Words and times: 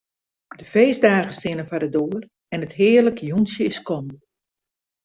De 0.59 0.65
feestdagen 0.73 1.33
steane 1.39 1.65
foar 1.69 1.83
de 1.83 1.91
doar 1.95 2.23
en 2.53 2.63
it 2.65 2.73
hearlik 2.79 3.19
jûntsje 3.27 3.63
is 3.71 3.79
kommen. 3.87 4.17